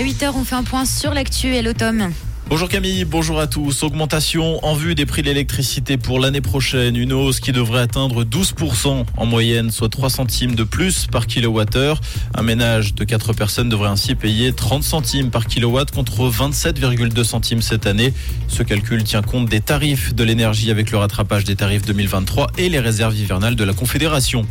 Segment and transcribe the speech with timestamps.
[0.00, 2.10] à 8h, on fait un point sur l'actu et l'automne.
[2.50, 3.84] Bonjour Camille, bonjour à tous.
[3.84, 6.96] Augmentation en vue des prix de l'électricité pour l'année prochaine.
[6.96, 12.00] Une hausse qui devrait atteindre 12% en moyenne, soit 3 centimes de plus par kilowattheure.
[12.34, 17.62] Un ménage de 4 personnes devrait ainsi payer 30 centimes par kilowatt contre 27,2 centimes
[17.62, 18.12] cette année.
[18.48, 22.68] Ce calcul tient compte des tarifs de l'énergie avec le rattrapage des tarifs 2023 et
[22.68, 24.44] les réserves hivernales de la Confédération.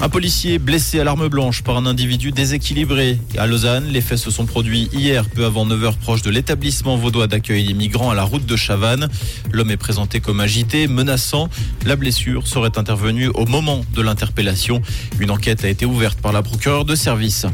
[0.00, 3.18] Un policier blessé à l'arme blanche par un individu déséquilibré.
[3.36, 7.25] À Lausanne, les faits se sont produits hier, peu avant 9h, proche de l'établissement vaudois
[7.26, 9.08] d'accueil des migrants à la route de Chavannes.
[9.52, 11.48] L'homme est présenté comme agité, menaçant.
[11.84, 14.82] La blessure serait intervenue au moment de l'interpellation.
[15.18, 17.46] Une enquête a été ouverte par la procureure de service.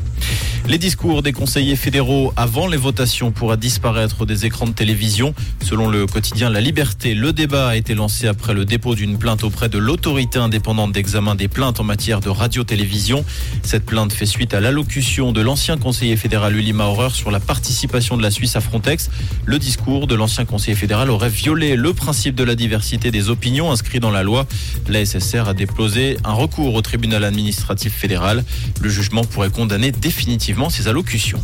[0.68, 5.34] Les discours des conseillers fédéraux avant les votations pourraient disparaître des écrans de télévision.
[5.60, 9.42] Selon le quotidien La Liberté, le débat a été lancé après le dépôt d'une plainte
[9.42, 13.24] auprès de l'autorité indépendante d'examen des plaintes en matière de radio-télévision.
[13.64, 18.16] Cette plainte fait suite à l'allocution de l'ancien conseiller fédéral Uli Maurer sur la participation
[18.16, 19.10] de la Suisse à Frontex.
[19.44, 23.72] Le discours de l'ancien conseiller fédéral aurait violé le principe de la diversité des opinions
[23.72, 24.46] inscrit dans la loi.
[24.88, 28.44] La SSR a déposé un recours au tribunal administratif fédéral.
[28.80, 31.40] Le jugement pourrait condamner définitivement ses allocutions.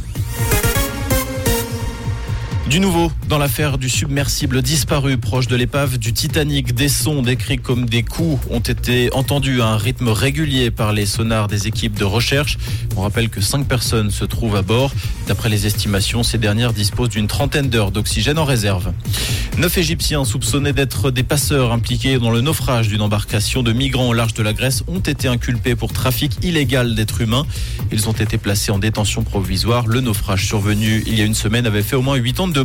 [2.69, 7.57] Du nouveau, dans l'affaire du submersible disparu proche de l'épave du Titanic, des sons décrits
[7.57, 11.99] comme des coups ont été entendus à un rythme régulier par les sonars des équipes
[11.99, 12.59] de recherche.
[12.95, 14.93] On rappelle que cinq personnes se trouvent à bord.
[15.29, 18.93] D'après les estimations, ces dernières disposent d'une trentaine d'heures d'oxygène en réserve.
[19.57, 24.13] Neuf Égyptiens soupçonnés d'être des passeurs impliqués dans le naufrage d'une embarcation de migrants au
[24.13, 27.47] large de la Grèce ont été inculpés pour trafic illégal d'êtres humains.
[27.91, 29.87] Ils ont été placés en détention provisoire.
[29.87, 32.58] Le naufrage survenu il y a une semaine avait fait au moins 8 ans de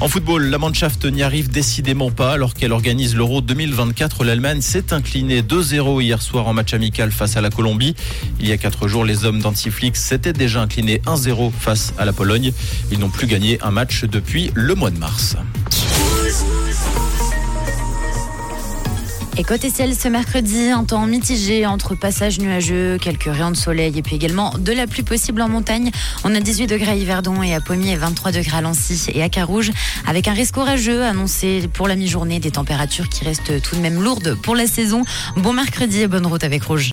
[0.00, 4.24] En football, la Mannschaft n'y arrive décidément pas alors qu'elle organise l'Euro 2024.
[4.24, 7.94] L'Allemagne s'est inclinée 2-0 hier soir en match amical face à la Colombie.
[8.40, 12.12] Il y a quatre jours, les hommes d'Antiflix s'étaient déjà inclinés 1-0 face à la
[12.12, 12.52] Pologne.
[12.92, 15.36] Ils n'ont plus gagné un match depuis le mois de mars.
[19.36, 23.98] Et côté ciel ce mercredi, un temps mitigé entre passages nuageux, quelques rayons de soleil
[23.98, 25.90] et puis également de la pluie possible en montagne.
[26.22, 29.24] On a 18 degrés à Yverdon et à Pommiers et 23 degrés à Lancy et
[29.24, 29.72] à Carouge
[30.06, 34.00] avec un risque orageux annoncé pour la mi-journée des températures qui restent tout de même
[34.00, 35.02] lourdes pour la saison.
[35.36, 36.82] Bon mercredi et bonne route avec Rouge.